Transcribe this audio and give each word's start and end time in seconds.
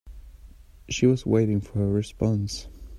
She 0.89 1.05
was 1.05 1.27
waiting 1.27 1.61
for 1.61 1.75
her 1.77 1.87
response. 1.91 2.65